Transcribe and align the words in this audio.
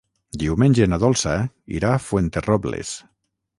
Diumenge 0.43 0.87
na 0.93 0.99
Dolça 1.03 1.35
irà 1.81 1.93
a 1.93 2.01
Fuenterrobles. 2.09 2.97